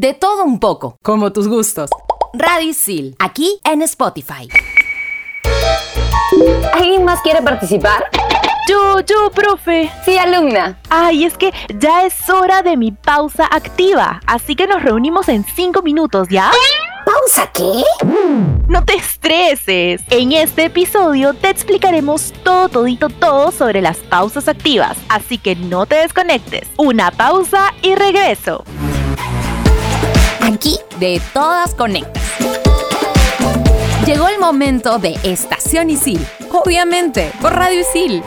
De 0.00 0.14
todo 0.14 0.44
un 0.44 0.60
poco. 0.60 0.96
Como 1.02 1.30
tus 1.30 1.46
gustos. 1.46 1.90
Radisil, 2.32 3.14
aquí 3.18 3.60
en 3.64 3.82
Spotify. 3.82 4.48
¿Alguien 6.72 7.04
más 7.04 7.20
quiere 7.20 7.42
participar? 7.42 8.04
Yo, 8.66 9.00
yo, 9.00 9.30
profe. 9.30 9.92
Sí, 10.06 10.16
alumna. 10.16 10.80
Ay, 10.88 11.26
es 11.26 11.36
que 11.36 11.52
ya 11.78 12.06
es 12.06 12.30
hora 12.30 12.62
de 12.62 12.78
mi 12.78 12.92
pausa 12.92 13.46
activa, 13.52 14.22
así 14.26 14.56
que 14.56 14.66
nos 14.66 14.82
reunimos 14.82 15.28
en 15.28 15.44
cinco 15.44 15.82
minutos, 15.82 16.28
¿ya? 16.30 16.50
¿Pausa 17.04 17.50
qué? 17.52 17.82
No 18.68 18.82
te 18.86 18.94
estreses. 18.94 20.00
En 20.08 20.32
este 20.32 20.64
episodio 20.64 21.34
te 21.34 21.50
explicaremos 21.50 22.32
todo, 22.42 22.70
todito, 22.70 23.10
todo 23.10 23.52
sobre 23.52 23.82
las 23.82 23.98
pausas 23.98 24.48
activas, 24.48 24.96
así 25.10 25.36
que 25.36 25.56
no 25.56 25.84
te 25.84 25.96
desconectes. 25.96 26.70
Una 26.78 27.10
pausa 27.10 27.74
y 27.82 27.96
regreso. 27.96 28.64
Aquí 30.40 30.78
de 30.98 31.20
todas 31.32 31.74
conectas. 31.74 32.22
Llegó 34.06 34.28
el 34.28 34.38
momento 34.38 34.98
de 34.98 35.18
Estación 35.22 35.90
Isil. 35.90 36.24
Obviamente, 36.50 37.32
por 37.40 37.54
Radio 37.54 37.80
Isil. 37.80 38.22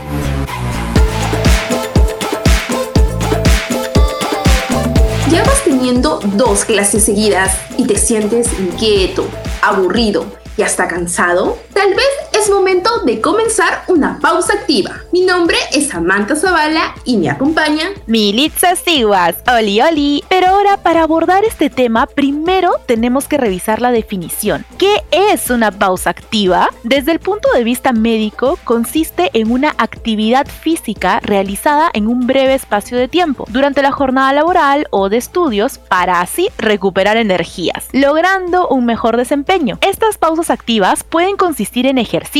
Llevas 5.30 5.64
teniendo 5.64 6.20
dos 6.20 6.64
clases 6.64 7.04
seguidas 7.04 7.58
y 7.76 7.86
te 7.86 7.98
sientes 7.98 8.52
inquieto, 8.58 9.26
aburrido 9.62 10.26
y 10.56 10.62
hasta 10.62 10.86
cansado? 10.88 11.58
Tal 11.72 11.94
vez 11.94 12.06
es 12.44 12.50
momento 12.50 12.90
de 13.06 13.22
comenzar 13.22 13.84
una 13.88 14.18
pausa 14.20 14.52
activa. 14.52 14.90
Mi 15.12 15.22
nombre 15.22 15.56
es 15.72 15.88
Samantha 15.88 16.36
Zavala 16.36 16.94
y 17.06 17.16
me 17.16 17.30
acompaña 17.30 17.84
Militza 18.06 18.76
Siguas, 18.76 19.36
oli 19.50 19.80
oli. 19.80 20.24
Pero 20.28 20.48
ahora 20.48 20.76
para 20.76 21.04
abordar 21.04 21.44
este 21.44 21.70
tema, 21.70 22.06
primero 22.06 22.72
tenemos 22.84 23.28
que 23.28 23.38
revisar 23.38 23.80
la 23.80 23.92
definición. 23.92 24.66
¿Qué 24.76 25.04
es 25.10 25.48
una 25.48 25.70
pausa 25.70 26.10
activa? 26.10 26.68
Desde 26.82 27.12
el 27.12 27.18
punto 27.18 27.48
de 27.54 27.64
vista 27.64 27.92
médico, 27.92 28.58
consiste 28.64 29.30
en 29.32 29.50
una 29.50 29.74
actividad 29.78 30.46
física 30.46 31.20
realizada 31.20 31.88
en 31.94 32.08
un 32.08 32.26
breve 32.26 32.52
espacio 32.52 32.98
de 32.98 33.08
tiempo, 33.08 33.46
durante 33.48 33.80
la 33.80 33.92
jornada 33.92 34.34
laboral 34.34 34.86
o 34.90 35.08
de 35.08 35.16
estudios, 35.16 35.78
para 35.78 36.20
así 36.20 36.48
recuperar 36.58 37.16
energías, 37.16 37.88
logrando 37.92 38.68
un 38.68 38.84
mejor 38.84 39.16
desempeño. 39.16 39.78
Estas 39.80 40.18
pausas 40.18 40.50
activas 40.50 41.04
pueden 41.04 41.36
consistir 41.36 41.86
en 41.86 41.96
ejercicios, 41.96 42.33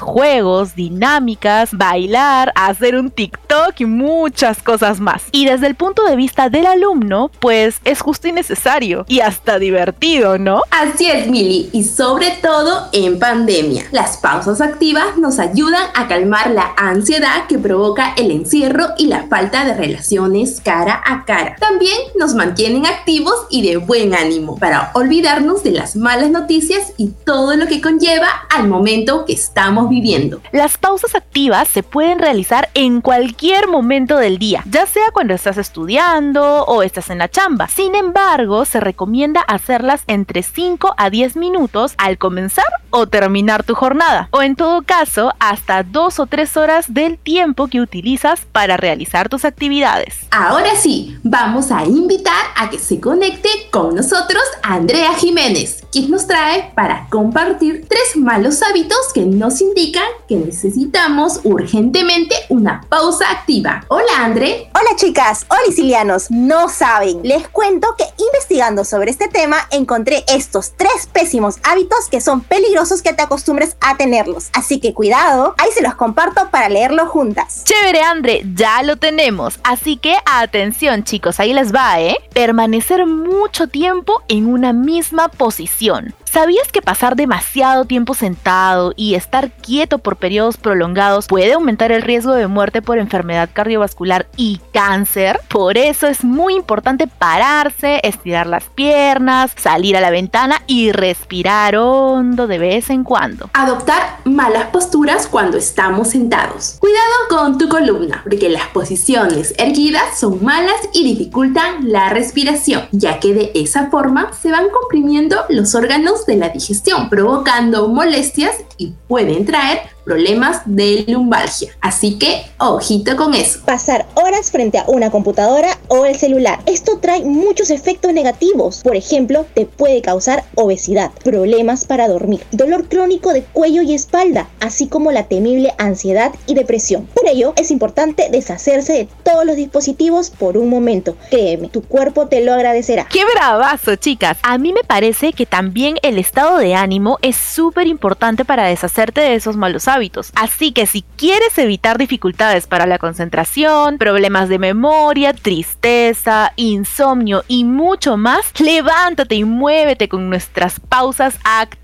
juegos, 0.00 0.74
dinámicas, 0.74 1.70
bailar, 1.72 2.50
hacer 2.54 2.96
un 2.96 3.10
TikTok 3.10 3.78
y 3.78 3.84
muchas 3.84 4.62
cosas 4.62 5.00
más. 5.00 5.24
Y 5.32 5.44
desde 5.44 5.66
el 5.66 5.74
punto 5.74 6.04
de 6.04 6.16
vista 6.16 6.48
del 6.48 6.66
alumno, 6.66 7.30
pues 7.40 7.76
es 7.84 8.00
justo 8.00 8.26
y 8.26 8.32
necesario 8.32 9.04
y 9.06 9.20
hasta 9.20 9.58
divertido, 9.58 10.38
¿no? 10.38 10.62
Así 10.70 11.10
es, 11.10 11.28
Mili, 11.28 11.68
y 11.72 11.84
sobre 11.84 12.30
todo 12.42 12.88
en 12.92 13.18
pandemia. 13.18 13.84
Las 13.92 14.16
pausas 14.16 14.62
activas 14.62 15.18
nos 15.18 15.38
ayudan 15.38 15.84
a 15.94 16.08
calmar 16.08 16.50
la 16.50 16.72
ansiedad 16.76 17.46
que 17.46 17.58
provoca 17.58 18.14
el 18.16 18.30
encierro 18.30 18.88
y 18.96 19.08
la 19.08 19.26
falta 19.28 19.64
de 19.66 19.74
relaciones 19.74 20.60
cara 20.64 21.02
a 21.04 21.24
cara. 21.26 21.56
También 21.60 21.96
nos 22.18 22.34
mantienen 22.34 22.86
activos 22.86 23.34
y 23.50 23.68
de 23.68 23.76
buen 23.76 24.14
ánimo 24.14 24.56
para 24.56 24.90
olvidarnos 24.94 25.62
de 25.62 25.72
las 25.72 25.96
malas 25.96 26.30
noticias 26.30 26.92
y 26.96 27.08
todo 27.24 27.56
lo 27.56 27.66
que 27.66 27.82
conlleva 27.82 28.28
al 28.50 28.68
momento 28.68 29.26
que 29.26 29.33
estamos 29.34 29.88
viviendo. 29.88 30.40
Las 30.52 30.78
pausas 30.78 31.14
activas 31.14 31.68
se 31.68 31.82
pueden 31.82 32.18
realizar 32.18 32.70
en 32.74 33.00
cualquier 33.00 33.68
momento 33.68 34.16
del 34.16 34.38
día, 34.38 34.64
ya 34.70 34.86
sea 34.86 35.04
cuando 35.12 35.34
estás 35.34 35.58
estudiando 35.58 36.64
o 36.64 36.82
estás 36.82 37.10
en 37.10 37.18
la 37.18 37.28
chamba. 37.28 37.68
Sin 37.68 37.94
embargo, 37.94 38.64
se 38.64 38.80
recomienda 38.80 39.40
hacerlas 39.42 40.02
entre 40.06 40.42
5 40.42 40.94
a 40.96 41.10
10 41.10 41.36
minutos 41.36 41.94
al 41.98 42.18
comenzar 42.18 42.64
o 42.90 43.06
terminar 43.06 43.64
tu 43.64 43.74
jornada, 43.74 44.28
o 44.30 44.42
en 44.42 44.54
todo 44.54 44.82
caso, 44.82 45.32
hasta 45.40 45.82
2 45.82 46.20
o 46.20 46.26
3 46.26 46.56
horas 46.56 46.94
del 46.94 47.18
tiempo 47.18 47.66
que 47.66 47.80
utilizas 47.80 48.42
para 48.52 48.76
realizar 48.76 49.28
tus 49.28 49.44
actividades. 49.44 50.26
Ahora 50.30 50.76
sí, 50.76 51.16
vamos 51.22 51.70
a 51.72 51.84
invitar 51.84 52.44
a 52.56 52.70
que 52.70 52.78
se 52.78 53.00
conecte 53.00 53.48
con 53.70 53.94
nosotros 53.94 54.42
Andrea 54.62 55.14
Jiménez, 55.14 55.84
quien 55.90 56.10
nos 56.10 56.26
trae 56.26 56.72
para 56.74 57.08
compartir 57.10 57.86
tres 57.88 58.16
malos 58.16 58.62
hábitos 58.62 59.12
que 59.12 59.23
nos 59.26 59.60
indican 59.60 60.06
que 60.28 60.36
necesitamos 60.36 61.40
urgentemente 61.44 62.34
una 62.48 62.82
pausa 62.88 63.30
activa. 63.30 63.84
Hola 63.88 64.12
André. 64.18 64.70
Hola 64.74 64.96
chicas, 64.96 65.46
hola 65.48 65.60
sicilianos, 65.66 66.30
no 66.30 66.68
saben, 66.68 67.20
les 67.22 67.48
cuento 67.48 67.94
que 67.96 68.04
investigando 68.18 68.84
sobre 68.84 69.10
este 69.10 69.28
tema 69.28 69.56
encontré 69.70 70.24
estos 70.28 70.72
tres 70.76 71.08
pésimos 71.12 71.56
hábitos 71.62 72.08
que 72.10 72.20
son 72.20 72.40
peligrosos 72.40 73.02
que 73.02 73.12
te 73.12 73.22
acostumbres 73.22 73.76
a 73.80 73.96
tenerlos. 73.96 74.50
Así 74.52 74.80
que 74.80 74.94
cuidado, 74.94 75.54
ahí 75.58 75.70
se 75.72 75.82
los 75.82 75.94
comparto 75.94 76.50
para 76.50 76.68
leerlo 76.68 77.06
juntas. 77.06 77.64
Chévere 77.64 78.02
André, 78.02 78.44
ya 78.54 78.82
lo 78.82 78.96
tenemos, 78.96 79.58
así 79.64 79.96
que 79.96 80.16
atención 80.26 81.04
chicos, 81.04 81.40
ahí 81.40 81.52
les 81.52 81.74
va, 81.74 82.00
¿eh? 82.00 82.16
Permanecer 82.32 83.06
mucho 83.06 83.68
tiempo 83.68 84.22
en 84.28 84.46
una 84.46 84.72
misma 84.72 85.28
posición. 85.28 86.14
¿Sabías 86.34 86.72
que 86.72 86.82
pasar 86.82 87.14
demasiado 87.14 87.84
tiempo 87.84 88.12
sentado 88.12 88.92
y 88.96 89.14
estar 89.14 89.52
quieto 89.52 89.98
por 89.98 90.16
periodos 90.16 90.56
prolongados 90.56 91.28
puede 91.28 91.52
aumentar 91.52 91.92
el 91.92 92.02
riesgo 92.02 92.32
de 92.32 92.48
muerte 92.48 92.82
por 92.82 92.98
enfermedad 92.98 93.50
cardiovascular 93.52 94.26
y 94.36 94.60
cáncer? 94.72 95.38
Por 95.46 95.78
eso 95.78 96.08
es 96.08 96.24
muy 96.24 96.56
importante 96.56 97.06
pararse, 97.06 98.00
estirar 98.02 98.48
las 98.48 98.64
piernas, 98.64 99.52
salir 99.56 99.96
a 99.96 100.00
la 100.00 100.10
ventana 100.10 100.60
y 100.66 100.90
respirar 100.90 101.76
hondo 101.76 102.48
de 102.48 102.58
vez 102.58 102.90
en 102.90 103.04
cuando. 103.04 103.50
Adoptar 103.52 104.18
malas 104.24 104.70
posturas 104.70 105.28
cuando 105.28 105.56
estamos 105.56 106.08
sentados. 106.08 106.78
Cuidado 106.80 107.14
con 107.28 107.58
tu 107.58 107.68
columna, 107.68 108.22
porque 108.24 108.48
las 108.48 108.66
posiciones 108.70 109.54
erguidas 109.56 110.18
son 110.18 110.42
malas 110.42 110.80
y 110.92 111.04
dificultan 111.04 111.92
la 111.92 112.08
respiración, 112.08 112.88
ya 112.90 113.20
que 113.20 113.34
de 113.34 113.52
esa 113.54 113.88
forma 113.88 114.32
se 114.32 114.50
van 114.50 114.68
comprimiendo 114.70 115.36
los 115.48 115.76
órganos 115.76 116.23
de 116.26 116.36
la 116.36 116.48
digestión, 116.48 117.08
provocando 117.08 117.88
molestias 117.88 118.56
y 118.76 118.92
pueden 119.08 119.44
traer 119.44 119.93
problemas 120.04 120.62
de 120.66 121.04
lumbalgia. 121.08 121.72
Así 121.80 122.18
que 122.18 122.44
ojito 122.58 123.16
con 123.16 123.34
eso. 123.34 123.60
Pasar 123.64 124.06
horas 124.14 124.50
frente 124.50 124.78
a 124.78 124.84
una 124.86 125.10
computadora 125.10 125.78
o 125.88 126.04
el 126.04 126.16
celular. 126.16 126.60
Esto 126.66 126.98
trae 126.98 127.24
muchos 127.24 127.70
efectos 127.70 128.12
negativos. 128.12 128.82
Por 128.82 128.96
ejemplo, 128.96 129.46
te 129.54 129.66
puede 129.66 130.02
causar 130.02 130.44
obesidad, 130.54 131.10
problemas 131.22 131.86
para 131.86 132.08
dormir, 132.08 132.42
dolor 132.52 132.88
crónico 132.88 133.32
de 133.32 133.42
cuello 133.42 133.82
y 133.82 133.94
espalda, 133.94 134.48
así 134.60 134.88
como 134.88 135.12
la 135.12 135.24
temible 135.24 135.74
ansiedad 135.78 136.32
y 136.46 136.54
depresión. 136.54 137.06
Por 137.14 137.26
ello, 137.26 137.54
es 137.56 137.70
importante 137.70 138.28
deshacerse 138.30 138.92
de 138.92 139.08
todos 139.22 139.44
los 139.44 139.56
dispositivos 139.56 140.30
por 140.30 140.56
un 140.56 140.68
momento. 140.68 141.16
Créeme, 141.30 141.68
tu 141.68 141.82
cuerpo 141.82 142.28
te 142.28 142.44
lo 142.44 142.52
agradecerá. 142.52 143.06
¡Qué 143.10 143.22
bravazo, 143.34 143.96
chicas! 143.96 144.38
A 144.42 144.58
mí 144.58 144.72
me 144.72 144.84
parece 144.84 145.32
que 145.32 145.46
también 145.46 145.96
el 146.02 146.18
estado 146.18 146.58
de 146.58 146.74
ánimo 146.74 147.18
es 147.22 147.36
súper 147.36 147.86
importante 147.86 148.44
para 148.44 148.66
deshacerte 148.66 149.20
de 149.20 149.34
esos 149.34 149.56
malos 149.56 149.88
hábitos. 149.88 149.93
Así 150.34 150.72
que 150.72 150.86
si 150.86 151.04
quieres 151.16 151.56
evitar 151.58 151.98
dificultades 151.98 152.66
para 152.66 152.86
la 152.86 152.98
concentración, 152.98 153.98
problemas 153.98 154.48
de 154.48 154.58
memoria, 154.58 155.32
tristeza, 155.32 156.52
insomnio 156.56 157.44
y 157.48 157.64
mucho 157.64 158.16
más, 158.16 158.58
levántate 158.60 159.36
y 159.36 159.44
muévete 159.44 160.08
con 160.08 160.28
nuestras 160.28 160.80
pausas 160.80 161.38
activas. 161.44 161.83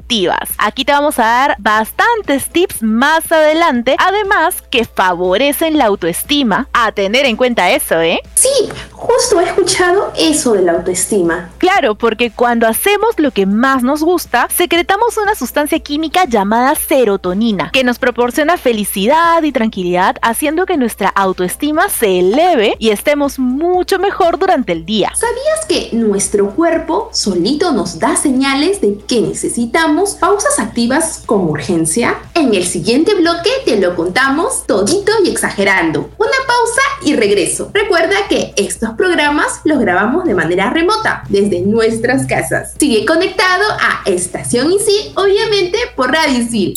Aquí 0.58 0.84
te 0.84 0.90
vamos 0.90 1.20
a 1.20 1.24
dar 1.24 1.56
bastantes 1.60 2.48
tips 2.50 2.82
más 2.82 3.30
adelante, 3.30 3.94
además 3.96 4.60
que 4.68 4.84
favorecen 4.84 5.78
la 5.78 5.84
autoestima. 5.84 6.68
A 6.72 6.90
tener 6.90 7.26
en 7.26 7.36
cuenta 7.36 7.70
eso, 7.70 8.00
¿eh? 8.00 8.20
Sí, 8.34 8.48
justo 8.90 9.38
he 9.38 9.44
escuchado 9.44 10.12
eso 10.18 10.54
de 10.54 10.62
la 10.62 10.72
autoestima. 10.72 11.50
Claro, 11.58 11.94
porque 11.94 12.32
cuando 12.32 12.66
hacemos 12.66 13.10
lo 13.18 13.30
que 13.30 13.46
más 13.46 13.84
nos 13.84 14.02
gusta, 14.02 14.48
secretamos 14.52 15.16
una 15.16 15.36
sustancia 15.36 15.78
química 15.78 16.24
llamada 16.24 16.74
serotonina, 16.74 17.70
que 17.72 17.84
nos 17.84 18.00
proporciona 18.00 18.56
felicidad 18.56 19.44
y 19.44 19.52
tranquilidad, 19.52 20.16
haciendo 20.22 20.66
que 20.66 20.76
nuestra 20.76 21.10
autoestima 21.10 21.88
se 21.88 22.18
eleve 22.18 22.74
y 22.80 22.90
estemos 22.90 23.38
mucho 23.38 24.00
mejor 24.00 24.40
durante 24.40 24.72
el 24.72 24.84
día. 24.84 25.12
¿Sabías 25.14 25.66
que 25.68 25.96
nuestro 25.96 26.50
cuerpo 26.50 27.10
solito 27.12 27.70
nos 27.70 28.00
da 28.00 28.16
señales 28.16 28.80
de 28.80 28.98
que 28.98 29.20
necesitamos 29.20 29.99
pausas 30.08 30.58
activas 30.58 31.22
con 31.26 31.42
urgencia? 31.42 32.18
En 32.34 32.54
el 32.54 32.64
siguiente 32.64 33.14
bloque 33.14 33.50
te 33.66 33.76
lo 33.76 33.94
contamos 33.94 34.66
todito 34.66 35.12
y 35.24 35.28
exagerando. 35.28 36.10
Una 36.16 36.36
pausa 36.46 36.80
y 37.04 37.14
regreso. 37.14 37.70
Recuerda 37.74 38.16
que 38.28 38.54
estos 38.56 38.90
programas 38.90 39.60
los 39.64 39.78
grabamos 39.78 40.24
de 40.24 40.34
manera 40.34 40.70
remota 40.70 41.22
desde 41.28 41.60
nuestras 41.60 42.26
casas. 42.26 42.72
Sigue 42.78 43.04
conectado 43.04 43.64
a 43.80 44.02
Estación 44.06 44.72
Isil, 44.72 45.12
obviamente 45.16 45.78
por 45.94 46.10
Radio 46.10 46.38
Isil. 46.38 46.74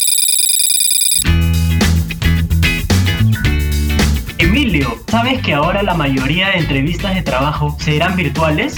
Emilio, 4.36 4.98
¿sabes 5.08 5.40
que 5.42 5.54
ahora 5.54 5.82
la 5.82 5.94
mayoría 5.94 6.50
de 6.50 6.58
entrevistas 6.58 7.14
de 7.14 7.22
trabajo 7.22 7.74
serán 7.80 8.16
virtuales? 8.16 8.74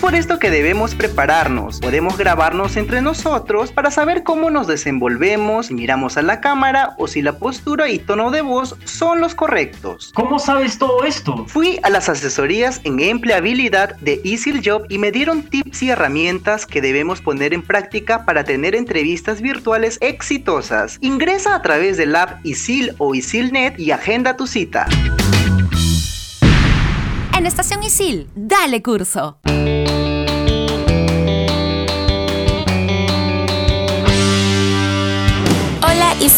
Por 0.00 0.14
esto 0.14 0.38
que 0.38 0.50
debemos 0.50 0.94
prepararnos. 0.94 1.78
Podemos 1.78 2.16
grabarnos 2.16 2.76
entre 2.76 3.02
nosotros 3.02 3.70
para 3.70 3.90
saber 3.90 4.22
cómo 4.22 4.50
nos 4.50 4.66
desenvolvemos, 4.66 5.66
si 5.66 5.74
miramos 5.74 6.16
a 6.16 6.22
la 6.22 6.40
cámara 6.40 6.94
o 6.98 7.06
si 7.06 7.20
la 7.20 7.38
postura 7.38 7.90
y 7.90 7.98
tono 7.98 8.30
de 8.30 8.40
voz 8.40 8.76
son 8.84 9.20
los 9.20 9.34
correctos. 9.34 10.10
¿Cómo 10.14 10.38
sabes 10.38 10.78
todo 10.78 11.04
esto? 11.04 11.44
Fui 11.46 11.78
a 11.82 11.90
las 11.90 12.08
asesorías 12.08 12.80
en 12.84 12.98
empleabilidad 13.00 13.96
de 13.96 14.20
Easy 14.24 14.60
Job 14.64 14.86
y 14.88 14.98
me 14.98 15.12
dieron 15.12 15.42
tips 15.42 15.82
y 15.82 15.90
herramientas 15.90 16.66
que 16.66 16.80
debemos 16.80 17.20
poner 17.20 17.52
en 17.52 17.62
práctica 17.62 18.24
para 18.24 18.44
tener 18.44 18.74
entrevistas 18.74 19.42
virtuales 19.42 19.98
exitosas. 20.00 20.98
Ingresa 21.02 21.54
a 21.54 21.62
través 21.62 21.98
del 21.98 22.16
app 22.16 22.44
Isil 22.44 22.94
o 22.98 23.14
Isilnet 23.14 23.78
y 23.78 23.90
agenda 23.90 24.36
tu 24.36 24.46
cita. 24.46 24.86
En 27.40 27.46
Estación 27.46 27.82
Isil, 27.82 28.28
dale 28.34 28.82
curso. 28.82 29.38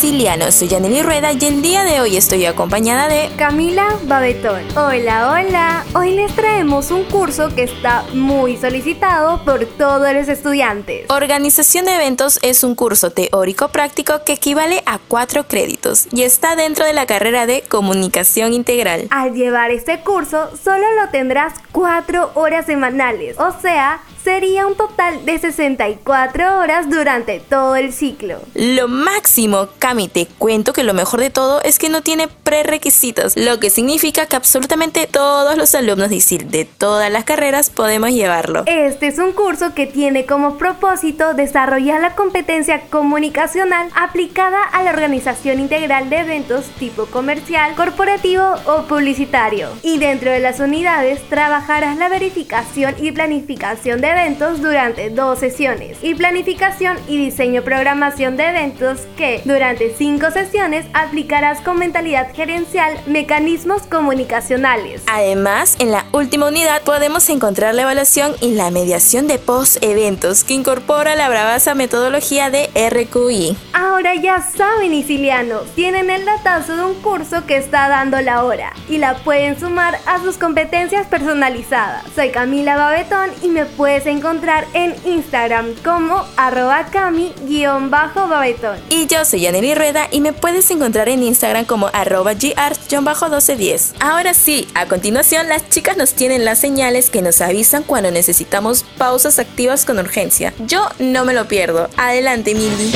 Hola 0.03 0.09
Isiliano, 0.09 0.51
soy 0.51 0.67
Yaneli 0.67 1.01
Rueda 1.01 1.31
y 1.33 1.45
el 1.45 1.63
día 1.63 1.85
de 1.85 2.01
hoy 2.01 2.17
estoy 2.17 2.45
acompañada 2.45 3.07
de 3.07 3.31
Camila 3.37 3.87
Babetón. 4.03 4.63
Hola, 4.77 5.31
hola. 5.31 5.85
Hoy 5.95 6.17
les 6.17 6.35
traemos 6.35 6.91
un 6.91 7.05
curso 7.05 7.55
que 7.55 7.63
está 7.63 8.05
muy 8.13 8.57
solicitado 8.57 9.45
por 9.45 9.65
todos 9.65 10.13
los 10.13 10.27
estudiantes. 10.27 11.09
Organización 11.09 11.85
de 11.85 11.95
eventos 11.95 12.41
es 12.43 12.65
un 12.65 12.75
curso 12.75 13.13
teórico 13.13 13.69
práctico 13.69 14.25
que 14.27 14.33
equivale 14.33 14.83
a 14.87 14.99
cuatro 14.99 15.47
créditos 15.47 16.09
y 16.11 16.23
está 16.23 16.57
dentro 16.57 16.85
de 16.85 16.95
la 16.95 17.07
carrera 17.07 17.47
de 17.47 17.63
comunicación 17.63 18.55
integral. 18.55 19.07
Al 19.11 19.35
llevar 19.35 19.71
este 19.71 20.01
curso 20.01 20.51
solo 20.65 20.85
lo 21.01 21.11
tendrás 21.11 21.55
cuatro 21.71 22.33
horas 22.35 22.67
semanales, 22.67 23.39
o 23.39 23.55
sea, 23.61 24.01
sería 24.23 24.67
un 24.67 24.75
total 24.77 25.25
de 25.25 25.39
64 25.39 26.59
horas 26.59 26.89
durante 26.89 27.41
todo 27.41 27.77
el 27.77 27.93
ciclo. 27.93 28.41
Lo 28.55 28.89
máximo, 28.89 29.69
Cami, 29.79 30.09
te 30.09 30.27
cuento 30.27 30.73
que 30.73 30.85
lo 30.85 30.95
mejor 30.95 31.21
de 31.21 31.31
todo 31.31 31.61
es 31.63 31.79
que 31.79 31.89
no 31.89 32.03
tiene 32.03 32.29
prerequisitos, 32.29 33.37
lo 33.37 33.59
que 33.59 33.71
significa 33.71 34.27
que 34.27 34.37
absolutamente 34.37 35.07
todos 35.07 35.57
los 35.57 35.75
alumnos 35.75 36.11
de 36.11 36.17
ISIL 36.17 36.51
de 36.51 36.65
todas 36.65 37.11
las 37.11 37.25
carreras 37.25 37.71
podemos 37.71 38.11
llevarlo. 38.11 38.65
Este 38.67 39.09
es 39.09 39.19
un 39.19 39.33
curso 39.33 39.75
que 39.75 39.87
tiene 39.87 40.27
como 40.27 40.59
propósito 40.59 41.35
desarrollar 41.35 42.01
la 42.01 42.15
competencia 42.15 42.83
comunicacional 42.91 43.89
aplicada 43.95 44.63
a 44.65 44.83
la 44.83 44.91
organización 44.91 45.61
integral 45.61 46.11
de 46.11 46.19
eventos 46.19 46.67
tipo 46.79 47.07
comercial, 47.07 47.75
corporativo 47.75 48.45
o 48.67 48.83
publicitario. 48.83 49.69
Y 49.83 49.99
dentro 49.99 50.31
de 50.31 50.41
las 50.41 50.61
unidades 50.61 51.21
trabajarás 51.29 51.97
la 51.97 52.09
verificación 52.09 52.95
y 52.99 53.13
planificación 53.13 54.01
de 54.01 54.12
eventos 54.13 54.61
durante 54.61 55.11
dos 55.11 55.39
sesiones 55.39 55.97
y 56.03 56.15
planificación 56.15 56.99
y 57.09 57.17
diseño 57.17 57.63
programación 57.63 58.37
de 58.37 58.49
eventos 58.49 59.01
que 59.17 59.43
durante 59.45 59.95
cinco 59.97 60.31
sesiones 60.31 60.87
aplicarás 60.93 61.61
con 61.61 61.79
mentalidad 61.79 62.33
gerencial 62.35 62.99
mecanismos 63.07 63.83
comunicacionales. 63.83 65.03
Además, 65.07 65.77
en 65.79 65.91
la 65.91 66.05
última 66.13 66.49
unidad 66.49 66.83
podemos 66.83 67.29
encontrar 67.31 67.75
la 67.75 67.83
evaluación 67.83 68.35
y 68.41 68.55
la 68.55 68.71
mediación 68.71 69.27
de 69.27 69.39
post-eventos 69.39 70.45
que 70.45 70.55
incorpora 70.55 71.17
la 71.17 71.29
bravaza 71.29 71.75
metodología 71.75 72.51
de 72.51 72.71
RQI. 72.75 73.57
Ahora 73.73 74.15
ya 74.15 74.43
saben, 74.43 74.93
Isilianos, 74.93 75.65
tienen 75.75 76.11
el 76.11 76.25
datazo 76.25 76.77
de 76.77 76.85
un 76.85 76.95
curso 77.03 77.47
que 77.47 77.57
está 77.57 77.89
dando 77.89 78.21
la 78.21 78.45
hora 78.45 78.73
y 78.89 78.99
la 78.99 79.15
pueden 79.17 79.59
sumar 79.59 79.99
a 80.07 80.21
sus 80.21 80.37
competencias 80.37 81.07
personalizadas. 81.07 82.05
Soy 82.15 82.31
Camila 82.31 82.77
Babetón 82.77 83.31
y 83.43 83.49
me 83.49 83.65
puedes 83.65 84.02
encontrar 84.07 84.67
en 84.75 84.95
Instagram 85.05 85.75
como 85.85 86.25
arroba 86.37 86.87
cami-babetón. 86.91 88.79
Y 88.89 89.07
yo 89.07 89.25
soy 89.25 89.43
Yaneli 89.43 89.75
Rueda 89.75 90.09
y 90.11 90.21
me 90.21 90.33
puedes 90.33 90.71
encontrar 90.71 91.09
en 91.09 91.23
Instagram 91.23 91.65
como 91.65 91.89
arroba 91.93 92.33
gart-1210. 92.33 93.95
Ahora 94.01 94.35
sí, 94.35 94.69
a 94.75 94.87
continuación 94.87 95.49
las 95.49 95.69
chicas 95.69 95.97
nos 95.97 96.15
tienen 96.15 96.45
las 96.45 96.59
señales 96.59 97.11
que 97.11 97.23
nos 97.23 97.41
avisan 97.41 97.83
cuando 97.83 98.11
necesitamos 98.11 98.85
pausas 98.99 99.39
activas 99.39 99.85
con 99.85 99.99
urgencia. 99.99 100.53
Yo 100.67 100.89
no 100.99 101.25
me 101.25 101.35
lo 101.35 101.47
pierdo. 101.47 101.89
Adelante, 101.97 102.55
Mindy. 102.55 102.93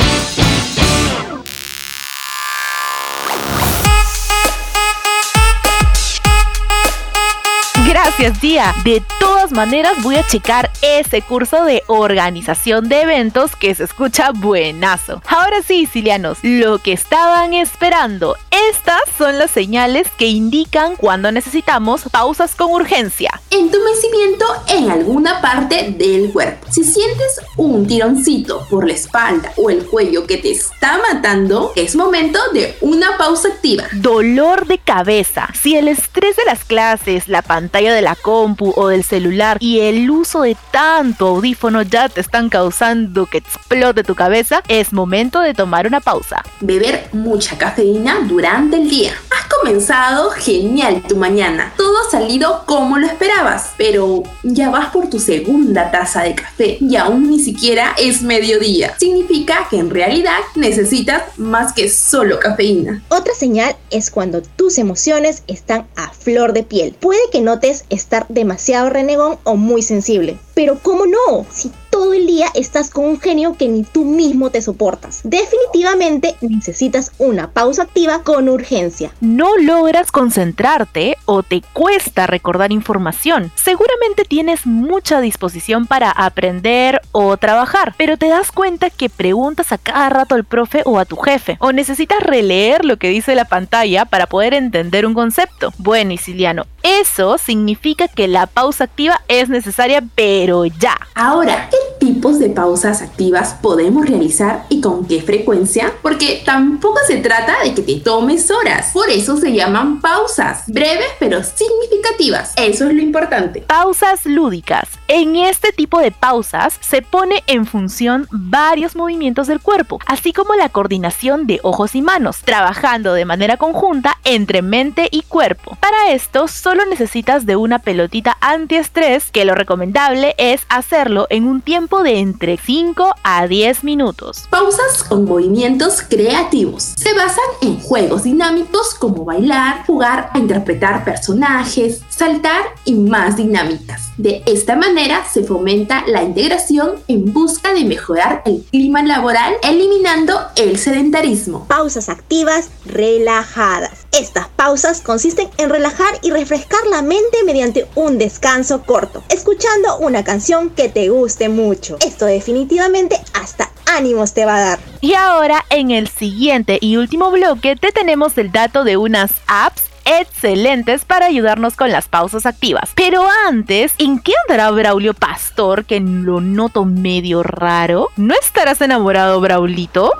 Gracias, 8.07 8.39
Día. 8.39 8.73
De 8.85 9.03
todas 9.19 9.51
maneras, 9.51 10.01
voy 10.01 10.15
a 10.15 10.25
checar 10.25 10.71
ese 10.81 11.21
curso 11.21 11.65
de 11.65 11.83
organización 11.87 12.87
de 12.87 13.01
eventos 13.01 13.53
que 13.57 13.75
se 13.75 13.83
escucha 13.83 14.31
buenazo. 14.31 15.21
Ahora 15.27 15.61
sí, 15.61 15.85
sicilianos, 15.85 16.37
lo 16.41 16.79
que 16.79 16.93
estaban 16.93 17.53
esperando. 17.53 18.37
Estas 18.69 19.01
son 19.17 19.37
las 19.37 19.51
señales 19.51 20.07
que 20.17 20.27
indican 20.27 20.95
cuando 20.95 21.31
necesitamos 21.33 22.03
pausas 22.09 22.55
con 22.55 22.71
urgencia. 22.71 23.41
Entumecimiento 23.51 24.45
en 24.69 24.89
alguna 24.89 25.41
parte 25.41 25.91
del 25.91 26.31
cuerpo. 26.31 26.65
Si 26.71 26.85
sientes 26.85 27.41
un 27.57 27.85
tironcito 27.87 28.65
por 28.69 28.87
la 28.87 28.93
espalda 28.93 29.51
o 29.57 29.69
el 29.69 29.85
cuello 29.85 30.25
que 30.25 30.37
te 30.37 30.51
está 30.51 30.97
matando, 30.97 31.73
es 31.75 31.95
momento 31.95 32.39
de 32.53 32.77
una 32.79 33.17
pausa 33.17 33.49
activa. 33.49 33.83
Dolor 33.91 34.65
de 34.65 34.77
cabeza. 34.79 35.49
Si 35.59 35.75
el 35.75 35.89
estrés 35.89 36.35
de 36.37 36.45
las 36.45 36.63
clases, 36.63 37.27
la 37.27 37.41
pantalla 37.41 37.93
de 37.93 37.96
la 38.01 38.15
compu 38.15 38.73
o 38.75 38.87
del 38.87 39.03
celular 39.03 39.57
y 39.59 39.79
el 39.79 40.09
uso 40.09 40.41
de 40.41 40.55
tanto 40.71 41.27
audífono 41.27 41.81
ya 41.81 42.09
te 42.09 42.21
están 42.21 42.49
causando 42.49 43.25
que 43.25 43.37
explote 43.37 44.03
tu 44.03 44.15
cabeza, 44.15 44.61
es 44.67 44.93
momento 44.93 45.41
de 45.41 45.53
tomar 45.53 45.87
una 45.87 45.99
pausa. 45.99 46.43
Beber 46.61 47.09
mucha 47.13 47.57
cafeína 47.57 48.19
durante 48.27 48.77
el 48.77 48.89
día. 48.89 49.13
Comenzado 49.59 50.29
genial 50.29 51.01
tu 51.07 51.15
mañana. 51.15 51.73
Todo 51.77 51.93
ha 51.97 52.11
salido 52.11 52.63
como 52.65 52.97
lo 52.97 53.07
esperabas, 53.07 53.71
pero 53.77 54.23
ya 54.43 54.69
vas 54.69 54.91
por 54.91 55.09
tu 55.09 55.19
segunda 55.19 55.89
taza 55.89 56.21
de 56.21 56.35
café 56.35 56.77
y 56.79 56.95
aún 56.95 57.29
ni 57.29 57.39
siquiera 57.39 57.95
es 57.97 58.21
mediodía. 58.21 58.95
Significa 58.99 59.67
que 59.69 59.79
en 59.79 59.89
realidad 59.89 60.37
necesitas 60.55 61.23
más 61.37 61.73
que 61.73 61.89
solo 61.89 62.39
cafeína. 62.39 63.03
Otra 63.09 63.33
señal 63.33 63.75
es 63.89 64.11
cuando 64.11 64.41
tus 64.41 64.77
emociones 64.77 65.43
están 65.47 65.87
a 65.95 66.11
flor 66.13 66.53
de 66.53 66.63
piel. 66.63 66.95
Puede 66.99 67.19
que 67.31 67.41
notes 67.41 67.85
estar 67.89 68.25
demasiado 68.29 68.89
renegón 68.89 69.39
o 69.43 69.55
muy 69.55 69.81
sensible. 69.81 70.37
Pero 70.53 70.79
¿cómo 70.81 71.05
no? 71.05 71.45
Si 71.51 71.71
todo 71.97 72.13
el 72.13 72.27
día 72.27 72.45
estás 72.53 72.91
con 72.91 73.05
un 73.05 73.19
genio 73.19 73.55
que 73.57 73.67
ni 73.67 73.81
tú 73.81 74.05
mismo 74.05 74.51
te 74.51 74.61
soportas. 74.61 75.21
Definitivamente 75.23 76.35
necesitas 76.41 77.11
una 77.17 77.49
pausa 77.49 77.81
activa 77.81 78.21
con 78.21 78.49
urgencia. 78.49 79.09
No 79.19 79.57
logras 79.57 80.11
concentrarte 80.11 81.17
o 81.25 81.41
te 81.41 81.63
cuesta 81.73 82.27
recordar 82.27 82.71
información. 82.71 83.51
Seguramente 83.55 84.25
tienes 84.25 84.67
mucha 84.67 85.21
disposición 85.21 85.87
para 85.87 86.11
aprender 86.11 87.01
o 87.13 87.35
trabajar, 87.37 87.95
pero 87.97 88.15
te 88.15 88.27
das 88.27 88.51
cuenta 88.51 88.91
que 88.91 89.09
preguntas 89.09 89.71
a 89.71 89.79
cada 89.79 90.09
rato 90.09 90.35
al 90.35 90.43
profe 90.43 90.83
o 90.85 90.99
a 90.99 91.05
tu 91.05 91.15
jefe, 91.15 91.57
o 91.59 91.71
necesitas 91.71 92.19
releer 92.19 92.85
lo 92.85 92.97
que 92.97 93.09
dice 93.09 93.33
la 93.33 93.45
pantalla 93.45 94.05
para 94.05 94.27
poder 94.27 94.53
entender 94.53 95.07
un 95.07 95.15
concepto. 95.15 95.73
Bueno, 95.79 96.13
Isiliano, 96.13 96.67
eso 96.83 97.39
significa 97.39 98.07
que 98.07 98.27
la 98.27 98.45
pausa 98.45 98.83
activa 98.83 99.19
es 99.27 99.49
necesaria, 99.49 100.03
pero 100.13 100.65
ya. 100.67 100.95
Ahora, 101.15 101.67
¿qué 101.71 101.86
tipos 101.99 102.39
de 102.39 102.49
pausas 102.49 103.01
activas 103.01 103.55
podemos 103.61 104.05
realizar 104.05 104.65
y 104.69 104.81
con 104.81 105.05
qué 105.05 105.21
frecuencia? 105.21 105.93
Porque 106.01 106.41
tampoco 106.45 106.97
se 107.07 107.17
trata 107.17 107.63
de 107.63 107.73
que 107.73 107.81
te 107.81 107.95
tomes 107.95 108.51
horas. 108.51 108.91
Por 108.93 109.09
eso 109.09 109.37
se 109.37 109.53
llaman 109.53 110.01
pausas, 110.01 110.63
breves 110.67 111.07
pero 111.19 111.41
significativas. 111.43 112.53
Eso 112.57 112.87
es 112.87 112.93
lo 112.93 113.01
importante. 113.01 113.61
Pausas 113.61 114.25
lúdicas. 114.25 114.89
En 115.07 115.35
este 115.37 115.71
tipo 115.71 115.99
de 115.99 116.11
pausas 116.11 116.77
se 116.81 117.01
pone 117.01 117.43
en 117.47 117.65
función 117.65 118.27
varios 118.29 118.95
movimientos 118.95 119.47
del 119.47 119.61
cuerpo, 119.61 119.99
así 120.05 120.33
como 120.33 120.53
la 120.55 120.69
coordinación 120.69 121.47
de 121.47 121.59
ojos 121.63 121.95
y 121.95 122.01
manos, 122.01 122.41
trabajando 122.43 123.13
de 123.13 123.25
manera 123.25 123.57
conjunta 123.57 124.17
entre 124.25 124.61
mente 124.61 125.07
y 125.11 125.21
cuerpo. 125.21 125.77
Para 125.79 126.11
esto 126.11 126.47
solo 126.47 126.85
necesitas 126.85 127.45
de 127.45 127.55
una 127.55 127.79
pelotita 127.79 128.37
antiestrés 128.41 129.31
que 129.31 129.45
lo 129.45 129.55
recomendable 129.55 130.35
es 130.37 130.65
hacerlo 130.69 131.27
en 131.29 131.45
un 131.45 131.61
tiempo 131.61 131.76
de 131.77 132.19
entre 132.19 132.57
5 132.57 133.13
a 133.23 133.47
10 133.47 133.83
minutos. 133.83 134.47
Pausas 134.49 135.03
con 135.03 135.25
movimientos 135.25 136.01
creativos. 136.01 136.81
Se 136.83 137.13
basan 137.13 137.43
en 137.61 137.79
juegos 137.79 138.23
dinámicos 138.23 138.95
como 138.95 139.23
bailar, 139.23 139.85
jugar 139.85 140.31
a 140.33 140.39
interpretar 140.39 141.05
personajes, 141.05 142.01
saltar 142.17 142.65
y 142.85 142.95
más 142.95 143.37
dinámicas. 143.37 144.11
De 144.17 144.41
esta 144.47 144.75
manera 144.75 145.23
se 145.31 145.43
fomenta 145.43 146.03
la 146.07 146.23
integración 146.23 146.95
en 147.07 147.31
busca 147.31 147.73
de 147.73 147.85
mejorar 147.85 148.41
el 148.45 148.63
clima 148.71 149.03
laboral, 149.03 149.53
eliminando 149.61 150.39
el 150.55 150.79
sedentarismo. 150.79 151.67
Pausas 151.67 152.09
activas 152.09 152.69
relajadas. 152.85 154.07
Estas 154.11 154.47
pausas 154.47 155.01
consisten 155.01 155.47
en 155.57 155.69
relajar 155.69 156.17
y 156.23 156.31
refrescar 156.31 156.79
la 156.89 157.03
mente 157.03 157.43
mediante 157.45 157.85
un 157.93 158.17
descanso 158.17 158.81
corto, 158.81 159.23
escuchando 159.29 159.99
una 159.99 160.23
canción 160.23 160.71
que 160.71 160.89
te 160.89 161.09
guste 161.09 161.49
mucho. 161.49 161.97
Esto 162.03 162.25
definitivamente 162.25 163.21
hasta 163.33 163.69
ánimos 163.85 164.33
te 164.33 164.45
va 164.45 164.55
a 164.55 164.61
dar. 164.61 164.79
Y 165.01 165.13
ahora 165.13 165.63
en 165.69 165.91
el 165.91 166.07
siguiente 166.07 166.79
y 166.81 166.97
último 166.97 167.29
bloque 167.29 167.75
te 167.75 167.91
tenemos 167.91 168.37
el 168.37 168.51
dato 168.51 168.83
de 168.83 168.97
unas 168.97 169.31
apps 169.47 169.86
excelentes 170.07 171.05
para 171.05 171.25
ayudarnos 171.25 171.75
con 171.75 171.91
las 171.91 172.07
pausas 172.07 172.45
activas. 172.45 172.91
Pero 172.95 173.27
antes, 173.47 173.93
¿en 173.97 174.19
qué 174.19 174.33
andará 174.43 174.71
Braulio 174.71 175.13
Pastor 175.13 175.85
que 175.85 175.99
lo 175.99 176.41
noto 176.41 176.85
medio 176.85 177.43
raro? 177.43 178.09
¿No 178.15 178.33
estarás 178.33 178.81
enamorado, 178.81 179.39
Braulito? 179.41 180.11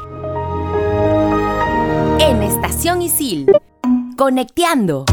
En 2.20 2.44
Estación 2.44 3.01
Isil. 3.01 3.51
Conecteando. 4.17 5.06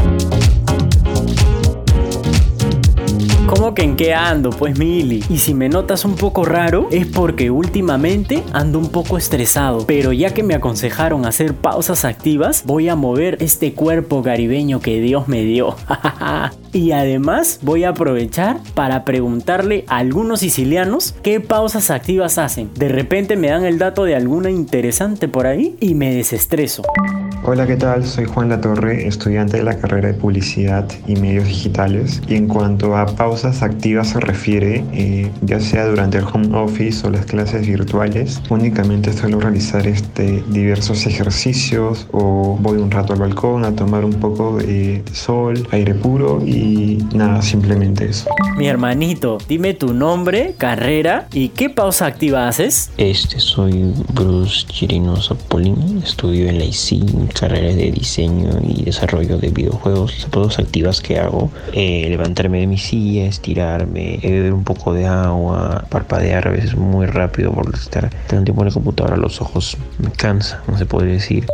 ¿Cómo 3.47 3.75
que 3.75 3.83
en 3.83 3.95
qué 3.95 4.13
ando? 4.15 4.49
Pues 4.49 4.79
Mili. 4.79 5.23
Y 5.29 5.37
si 5.37 5.53
me 5.53 5.69
notas 5.69 6.03
un 6.03 6.15
poco 6.15 6.45
raro, 6.45 6.87
es 6.91 7.05
porque 7.05 7.51
últimamente 7.51 8.43
ando 8.53 8.79
un 8.79 8.89
poco 8.89 9.17
estresado. 9.19 9.85
Pero 9.85 10.11
ya 10.13 10.33
que 10.33 10.41
me 10.41 10.55
aconsejaron 10.55 11.27
hacer 11.27 11.53
pausas 11.53 12.05
activas, 12.05 12.63
voy 12.65 12.89
a 12.89 12.95
mover 12.95 13.37
este 13.41 13.73
cuerpo 13.73 14.23
caribeño 14.23 14.79
que 14.79 14.99
Dios 14.99 15.27
me 15.27 15.43
dio. 15.43 15.75
y 16.73 16.91
además 16.91 17.59
voy 17.61 17.83
a 17.83 17.89
aprovechar 17.89 18.59
para 18.73 19.05
preguntarle 19.05 19.85
a 19.87 19.97
algunos 19.97 20.39
sicilianos 20.39 21.13
qué 21.21 21.39
pausas 21.39 21.91
activas 21.91 22.39
hacen. 22.39 22.71
De 22.73 22.89
repente 22.89 23.35
me 23.35 23.49
dan 23.49 23.63
el 23.63 23.77
dato 23.77 24.05
de 24.05 24.15
alguna 24.15 24.49
interesante 24.49 25.27
por 25.27 25.45
ahí 25.45 25.75
y 25.79 25.93
me 25.93 26.15
desestreso. 26.15 26.81
Hola, 27.47 27.67
¿qué 27.67 27.75
tal? 27.75 28.03
Soy 28.03 28.25
Juan 28.25 28.49
Latorre, 28.49 29.07
estudiante 29.07 29.57
de 29.57 29.63
la 29.63 29.77
carrera 29.77 30.07
de 30.07 30.15
Publicidad 30.15 30.89
y 31.05 31.15
Medios 31.15 31.45
Digitales. 31.45 32.19
Y 32.27 32.33
en 32.33 32.47
cuanto 32.47 32.97
a 32.97 33.05
pausas 33.05 33.61
activas 33.61 34.09
se 34.09 34.19
refiere, 34.19 34.83
eh, 34.93 35.29
ya 35.43 35.59
sea 35.59 35.85
durante 35.85 36.17
el 36.17 36.23
home 36.23 36.57
office 36.57 37.05
o 37.05 37.11
las 37.11 37.27
clases 37.27 37.67
virtuales, 37.67 38.41
únicamente 38.49 39.13
suelo 39.13 39.39
realizar 39.39 39.85
este, 39.85 40.43
diversos 40.49 41.05
ejercicios 41.05 42.07
o 42.11 42.57
voy 42.59 42.79
un 42.79 42.89
rato 42.89 43.13
al 43.13 43.19
balcón 43.19 43.63
a 43.63 43.75
tomar 43.75 44.05
un 44.05 44.13
poco 44.13 44.57
de 44.57 45.03
sol, 45.13 45.67
aire 45.69 45.93
puro 45.93 46.41
y 46.43 47.05
nada, 47.13 47.43
simplemente 47.43 48.05
eso. 48.05 48.27
Mi 48.57 48.67
hermanito, 48.67 49.37
dime 49.47 49.75
tu 49.75 49.93
nombre, 49.93 50.55
carrera 50.57 51.27
y 51.31 51.49
qué 51.49 51.69
pausa 51.69 52.07
activa 52.07 52.47
haces. 52.47 52.89
Este 52.97 53.39
soy 53.39 53.93
Bruce 54.13 54.65
Chirino 54.65 55.13
Polini, 55.47 56.01
estudio 56.03 56.49
en 56.49 56.57
la 56.57 56.65
ICIN 56.65 57.34
carreras 57.39 57.75
de 57.75 57.91
diseño 57.91 58.59
y 58.63 58.83
desarrollo 58.83 59.37
de 59.37 59.49
videojuegos, 59.49 60.17
las 60.19 60.29
pausas 60.29 60.65
activas 60.65 61.01
que 61.01 61.19
hago, 61.19 61.51
eh, 61.73 62.07
levantarme 62.09 62.59
de 62.59 62.67
mi 62.67 62.77
silla, 62.77 63.25
estirarme, 63.25 64.15
eh, 64.21 64.31
beber 64.31 64.53
un 64.53 64.63
poco 64.63 64.93
de 64.93 65.05
agua, 65.05 65.85
parpadear 65.89 66.47
a 66.47 66.51
veces 66.51 66.75
muy 66.75 67.05
rápido 67.05 67.51
por 67.51 67.73
estar 67.73 68.09
tanto 68.27 68.45
tiempo 68.45 68.61
en 68.61 68.67
la 68.69 68.73
computadora, 68.73 69.17
los 69.17 69.41
ojos 69.41 69.77
me 69.99 70.11
cansa, 70.11 70.61
no 70.67 70.77
se 70.77 70.85
puede 70.85 71.11
decir. 71.11 71.45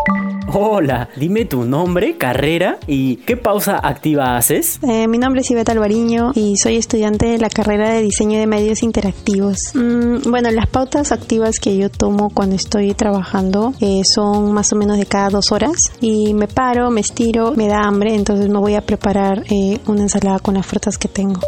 Hola, 0.48 1.10
dime 1.16 1.46
tu 1.46 1.64
nombre, 1.64 2.18
carrera 2.18 2.78
y 2.88 3.18
qué 3.18 3.38
pausa 3.38 3.78
activa 3.78 4.38
haces. 4.38 4.80
Eh, 4.88 5.08
mi 5.08 5.18
nombre 5.18 5.42
es 5.42 5.52
Iveta 5.52 5.72
Alvariño 5.72 6.32
y 6.36 6.58
soy 6.58 6.78
estudiante 6.78 7.28
de 7.28 7.38
la 7.38 7.50
carrera 7.50 7.92
de 7.92 8.02
diseño 8.02 8.40
de 8.40 8.48
medios 8.48 8.84
interactivos. 8.84 9.72
Mm, 9.76 10.30
bueno, 10.30 10.52
las 10.52 10.68
pautas 10.68 11.12
activas 11.12 11.60
que 11.60 11.78
yo 11.78 11.90
tomo 11.90 12.30
cuando 12.34 12.56
estoy 12.56 12.94
trabajando 12.94 13.74
eh, 13.80 14.04
son 14.04 14.52
más 14.52 14.74
o 14.74 14.76
menos 14.76 14.98
de 14.98 15.06
cada 15.06 15.30
dos 15.30 15.52
horas 15.52 15.92
y 16.02 16.34
me 16.34 16.48
paro, 16.48 16.90
me 16.90 17.02
estiro, 17.02 17.54
me 17.56 17.68
da 17.68 17.82
hambre, 17.84 18.16
entonces 18.16 18.50
me 18.50 18.60
voy 18.60 18.76
a 18.76 18.82
preparar 18.82 19.44
eh, 19.50 19.80
una 19.86 20.02
ensalada 20.02 20.40
con 20.40 20.56
las 20.56 20.66
frutas 20.66 20.98
que 20.98 21.08
tengo. 21.08 21.40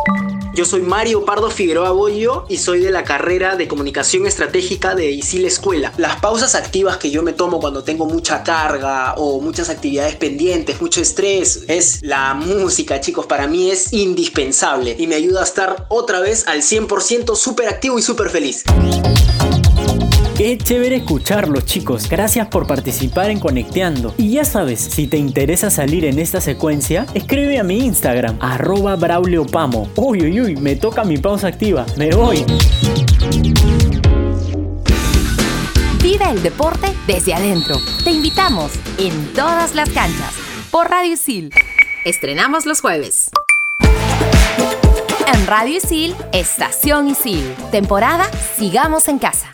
Yo 0.55 0.65
soy 0.65 0.81
Mario 0.81 1.25
Pardo 1.25 1.50
Figueroa 1.50 1.91
Bollo 1.91 2.45
y 2.47 2.57
soy 2.57 2.79
de 2.79 2.91
la 2.91 3.03
carrera 3.03 3.55
de 3.55 3.67
comunicación 3.67 4.27
estratégica 4.27 4.93
de 4.93 5.09
ISIL 5.09 5.45
Escuela. 5.45 5.91
Las 5.97 6.17
pausas 6.17 6.53
activas 6.53 6.97
que 6.97 7.09
yo 7.09 7.23
me 7.23 7.33
tomo 7.33 7.59
cuando 7.59 7.83
tengo 7.83 8.05
mucha 8.05 8.43
carga 8.43 8.82
o 9.17 9.39
muchas 9.41 9.69
actividades 9.69 10.15
pendientes, 10.15 10.81
mucho 10.81 11.01
estrés, 11.01 11.63
es 11.67 11.99
la 12.01 12.33
música, 12.33 12.99
chicos. 12.99 13.25
Para 13.25 13.47
mí 13.47 13.71
es 13.71 13.93
indispensable 13.93 14.95
y 14.97 15.07
me 15.07 15.15
ayuda 15.15 15.41
a 15.41 15.43
estar 15.43 15.85
otra 15.89 16.19
vez 16.19 16.47
al 16.47 16.61
100% 16.61 17.35
súper 17.35 17.69
activo 17.69 17.97
y 17.97 18.01
súper 18.01 18.29
feliz. 18.29 18.63
Qué 20.35 20.57
chévere 20.57 20.97
escucharlos 20.97 21.65
chicos, 21.65 22.09
gracias 22.09 22.47
por 22.47 22.65
participar 22.65 23.29
en 23.29 23.39
Conecteando. 23.39 24.15
Y 24.17 24.31
ya 24.31 24.43
sabes, 24.43 24.79
si 24.79 25.07
te 25.07 25.17
interesa 25.17 25.69
salir 25.69 26.05
en 26.05 26.17
esta 26.17 26.41
secuencia, 26.41 27.05
escribe 27.13 27.59
a 27.59 27.63
mi 27.63 27.77
Instagram, 27.77 28.37
arroba 28.41 28.95
brauleopamo. 28.95 29.89
Uy, 29.95 30.23
uy, 30.23 30.41
uy, 30.41 30.55
me 30.55 30.75
toca 30.75 31.03
mi 31.03 31.17
pausa 31.17 31.47
activa, 31.47 31.85
me 31.97 32.09
voy. 32.09 32.43
El 36.33 36.41
deporte 36.41 36.87
desde 37.05 37.35
adentro. 37.35 37.75
Te 38.03 38.09
invitamos 38.09 38.71
en 38.97 39.33
todas 39.33 39.75
las 39.75 39.87
canchas 39.91 40.33
por 40.71 40.89
Radio 40.89 41.13
Isil. 41.13 41.53
Estrenamos 42.05 42.65
los 42.65 42.81
jueves. 42.81 43.29
En 45.31 45.45
Radio 45.45 45.77
Isil, 45.77 46.15
Estación 46.31 47.09
Isil. 47.09 47.53
Temporada 47.69 48.25
Sigamos 48.57 49.09
en 49.09 49.19
Casa. 49.19 49.47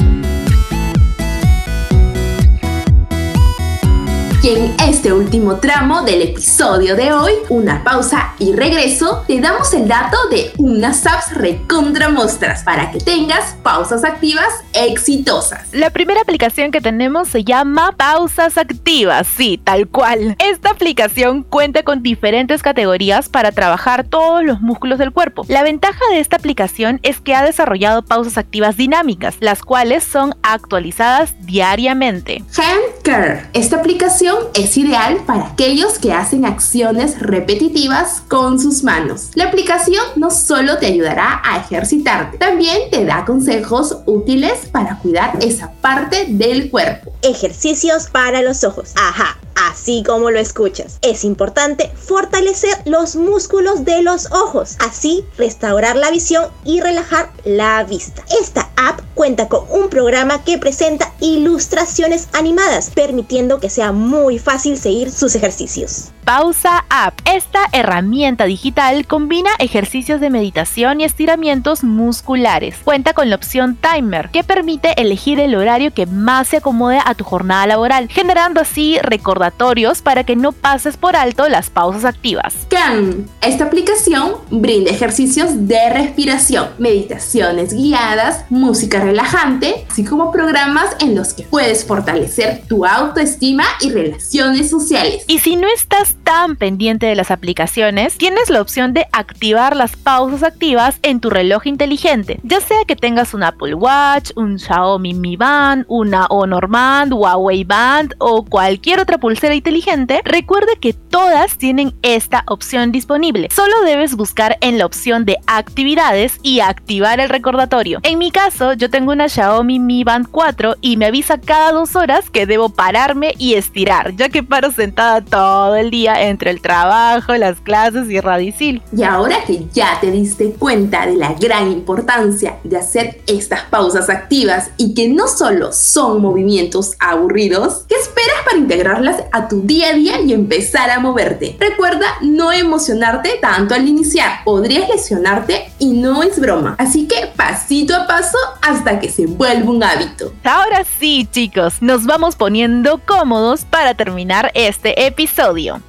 Y 4.41 4.49
en 4.51 4.73
este 4.87 5.11
último 5.11 5.57
tramo 5.57 6.03
del 6.03 6.21
episodio 6.21 6.95
de 6.95 7.11
hoy, 7.11 7.33
una 7.49 7.83
pausa 7.83 8.35
y 8.39 8.53
regreso, 8.53 9.25
te 9.27 9.41
damos 9.41 9.73
el 9.73 9.85
dato 9.85 10.15
de 10.31 10.53
unas 10.57 11.05
apps 11.05 11.35
recontra 11.35 12.07
mostras 12.07 12.63
para 12.63 12.89
que 12.89 12.99
tengas 12.99 13.55
pausas 13.63 14.05
activas 14.05 14.47
exitosas. 14.71 15.67
La 15.73 15.89
primera 15.89 16.21
aplicación 16.21 16.71
que 16.71 16.79
tenemos 16.79 17.27
se 17.27 17.43
llama 17.43 17.91
Pausas 17.97 18.57
Activas, 18.57 19.27
sí, 19.27 19.59
tal 19.61 19.89
cual. 19.89 20.37
Esta 20.39 20.69
aplicación 20.69 21.43
cuenta 21.43 21.83
con 21.83 22.01
diferentes 22.01 22.63
categorías 22.63 23.27
para 23.27 23.51
trabajar 23.51 24.05
todos 24.05 24.41
los 24.41 24.61
músculos 24.61 24.99
del 24.99 25.11
cuerpo. 25.11 25.43
La 25.49 25.63
ventaja 25.63 25.99
de 26.11 26.21
esta 26.21 26.37
aplicación 26.37 27.01
es 27.03 27.19
que 27.19 27.35
ha 27.35 27.43
desarrollado 27.43 28.05
pausas 28.05 28.37
activas 28.37 28.77
dinámicas, 28.77 29.35
las 29.41 29.63
cuales 29.63 30.05
son 30.05 30.33
actualizadas 30.43 31.35
diariamente. 31.45 32.41
Hand 32.57 33.03
Care. 33.03 33.49
Esta 33.51 33.75
aplicación 33.75 34.28
es 34.53 34.77
ideal 34.77 35.21
para 35.25 35.47
aquellos 35.47 35.99
que 35.99 36.13
hacen 36.13 36.45
acciones 36.45 37.19
repetitivas 37.19 38.21
con 38.27 38.59
sus 38.59 38.83
manos. 38.83 39.29
La 39.35 39.45
aplicación 39.45 40.03
no 40.15 40.31
solo 40.31 40.77
te 40.77 40.87
ayudará 40.87 41.41
a 41.43 41.57
ejercitarte, 41.57 42.37
también 42.37 42.89
te 42.91 43.05
da 43.05 43.25
consejos 43.25 43.97
útiles 44.05 44.67
para 44.71 44.99
cuidar 44.99 45.37
esa 45.41 45.71
parte 45.81 46.25
del 46.29 46.69
cuerpo. 46.69 47.11
Ejercicios 47.21 48.07
para 48.07 48.41
los 48.41 48.63
ojos. 48.63 48.93
Ajá, 48.95 49.37
así 49.67 50.03
como 50.05 50.31
lo 50.31 50.39
escuchas. 50.39 50.97
Es 51.01 51.23
importante 51.23 51.91
fortalecer 51.95 52.77
los 52.85 53.15
músculos 53.15 53.85
de 53.85 54.01
los 54.01 54.31
ojos, 54.31 54.77
así 54.79 55.25
restaurar 55.37 55.95
la 55.95 56.11
visión 56.11 56.47
y 56.63 56.81
relajar 56.81 57.31
la 57.43 57.83
vista. 57.83 58.23
Esta 58.41 58.69
app 58.75 59.01
cuenta 59.15 59.47
con 59.47 59.65
un 59.69 59.89
programa 59.89 60.43
que 60.43 60.57
presenta 60.57 61.13
ilustraciones 61.19 62.29
animadas, 62.33 62.89
permitiendo 62.89 63.59
que 63.59 63.69
sea 63.69 63.91
muy 63.91 64.18
fácil 64.39 64.77
seguir 64.77 65.11
sus 65.11 65.35
ejercicios. 65.35 66.11
Pausa 66.29 66.85
App. 66.91 67.19
Esta 67.25 67.61
herramienta 67.71 68.45
digital 68.45 69.07
combina 69.07 69.49
ejercicios 69.57 70.21
de 70.21 70.29
meditación 70.29 71.01
y 71.01 71.03
estiramientos 71.03 71.83
musculares. 71.83 72.75
Cuenta 72.83 73.13
con 73.13 73.31
la 73.31 73.35
opción 73.35 73.75
Timer, 73.75 74.29
que 74.29 74.43
permite 74.43 74.93
elegir 75.01 75.39
el 75.39 75.55
horario 75.55 75.91
que 75.91 76.05
más 76.05 76.49
se 76.49 76.57
acomode 76.57 76.99
a 77.03 77.15
tu 77.15 77.23
jornada 77.23 77.65
laboral, 77.65 78.09
generando 78.09 78.61
así 78.61 78.99
recordatorios 79.01 80.03
para 80.03 80.23
que 80.23 80.35
no 80.35 80.51
pases 80.51 80.97
por 80.97 81.15
alto 81.15 81.49
las 81.49 81.71
pausas 81.71 82.05
activas. 82.05 82.53
Can. 82.69 83.27
Esta 83.41 83.63
aplicación 83.63 84.33
brinda 84.51 84.91
ejercicios 84.91 85.67
de 85.67 85.89
respiración, 85.89 86.67
meditaciones 86.77 87.73
guiadas, 87.73 88.45
música 88.51 88.99
relajante, 88.99 89.87
así 89.89 90.05
como 90.05 90.31
programas 90.31 90.95
en 90.99 91.15
los 91.15 91.33
que 91.33 91.41
puedes 91.41 91.85
fortalecer 91.85 92.61
tu 92.67 92.85
autoestima 92.85 93.63
y 93.81 93.89
relaciones 93.89 94.69
sociales. 94.69 95.23
Y 95.25 95.39
si 95.39 95.55
no 95.55 95.67
estás 95.73 96.18
tan 96.29 96.57
pendiente 96.57 97.07
de 97.07 97.15
las 97.15 97.31
aplicaciones, 97.31 98.15
tienes 98.19 98.51
la 98.51 98.61
opción 98.61 98.93
de 98.93 99.07
activar 99.11 99.75
las 99.75 99.95
pausas 99.95 100.43
activas 100.43 100.99
en 101.01 101.21
tu 101.21 101.31
reloj 101.31 101.65
inteligente, 101.65 102.39
ya 102.43 102.61
sea 102.61 102.85
que 102.85 102.95
tengas 102.95 103.33
un 103.33 103.41
Apple 103.41 103.73
Watch, 103.73 104.29
un 104.35 104.59
Xiaomi 104.59 105.15
Mi 105.15 105.37
Band, 105.37 105.85
una 105.87 106.27
Honor 106.27 106.67
Band, 106.67 107.13
Huawei 107.13 107.63
Band 107.63 108.13
o 108.19 108.45
cualquier 108.45 108.99
otra 108.99 109.17
pulsera 109.17 109.55
inteligente, 109.55 110.21
recuerde 110.23 110.73
que 110.79 110.93
todas 110.93 111.57
tienen 111.57 111.95
esta 112.03 112.43
opción 112.45 112.91
disponible. 112.91 113.47
Solo 113.49 113.81
debes 113.83 114.15
buscar 114.15 114.59
en 114.61 114.77
la 114.77 114.85
opción 114.85 115.25
de 115.25 115.39
actividades 115.47 116.37
y 116.43 116.59
activar 116.59 117.19
el 117.19 117.29
recordatorio. 117.29 118.01
En 118.03 118.19
mi 118.19 118.29
caso, 118.29 118.73
yo 118.73 118.91
tengo 118.91 119.13
una 119.13 119.29
Xiaomi 119.29 119.79
Mi 119.79 120.03
Band 120.03 120.27
4 120.29 120.75
y 120.79 120.97
me 120.97 121.07
avisa 121.07 121.41
cada 121.41 121.71
dos 121.71 121.95
horas 121.95 122.29
que 122.29 122.45
debo 122.45 122.69
pararme 122.69 123.33
y 123.39 123.55
estirar, 123.55 124.15
ya 124.15 124.29
que 124.29 124.43
paro 124.43 124.71
sentada 124.71 125.21
todo 125.21 125.75
el 125.75 125.89
día 125.89 126.18
entre 126.27 126.51
el 126.51 126.61
trabajo, 126.61 127.35
las 127.35 127.61
clases 127.61 128.09
y 128.09 128.19
Radicil. 128.19 128.81
Y 128.95 129.03
ahora 129.03 129.43
que 129.45 129.65
ya 129.73 129.97
te 130.01 130.11
diste 130.11 130.51
cuenta 130.51 131.05
de 131.05 131.15
la 131.15 131.33
gran 131.33 131.71
importancia 131.71 132.57
de 132.63 132.77
hacer 132.77 133.21
estas 133.27 133.63
pausas 133.63 134.09
activas 134.09 134.71
y 134.77 134.93
que 134.93 135.09
no 135.09 135.27
solo 135.27 135.71
son 135.71 136.21
movimientos 136.21 136.95
aburridos, 136.99 137.85
¿qué 137.87 137.95
esperas 137.95 138.43
para 138.45 138.57
integrarlas 138.57 139.23
a 139.31 139.47
tu 139.47 139.61
día 139.61 139.89
a 139.89 139.93
día 139.93 140.21
y 140.21 140.33
empezar 140.33 140.89
a 140.89 140.99
moverte? 140.99 141.57
Recuerda 141.59 142.07
no 142.21 142.51
emocionarte 142.51 143.37
tanto 143.41 143.75
al 143.75 143.87
iniciar, 143.87 144.43
podrías 144.43 144.89
lesionarte 144.89 145.71
y 145.79 145.93
no 145.93 146.23
es 146.23 146.39
broma. 146.39 146.75
Así 146.77 147.07
que 147.07 147.31
pasito 147.35 147.95
a 147.95 148.07
paso 148.07 148.37
hasta 148.61 148.99
que 148.99 149.09
se 149.09 149.25
vuelva 149.25 149.71
un 149.71 149.83
hábito. 149.83 150.33
Ahora 150.43 150.83
sí, 150.99 151.27
chicos, 151.31 151.81
nos 151.81 152.05
vamos 152.05 152.35
poniendo 152.35 152.99
cómodos 153.05 153.65
para 153.65 153.93
terminar 153.93 154.51
este 154.53 155.05
episodio. 155.05 155.81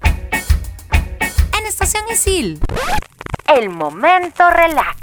Estación 1.71 2.03
Isil. 2.11 2.61
El 3.47 3.71
momento 3.71 4.51
relax. 4.51 4.99